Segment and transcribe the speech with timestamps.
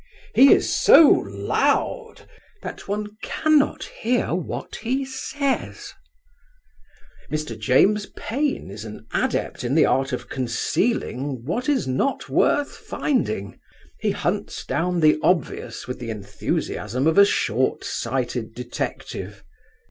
[0.33, 2.27] He is so loud
[2.63, 5.93] that one cannot bear what he says.
[7.31, 7.55] Mr.
[7.55, 13.59] James Payn is an adept in the art of concealing what is not worth finding.
[13.99, 19.43] He hunts down the obvious with the enthusiasm of a short sighted detective.